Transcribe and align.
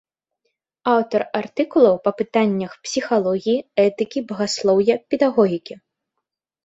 Аўтар 0.93 1.21
артыкулаў 1.41 1.95
па 2.07 2.11
пытаннях 2.23 2.71
псіхалогіі, 2.87 3.59
этыкі, 3.87 4.19
багаслоўя, 4.33 4.95
педагогікі. 5.13 5.73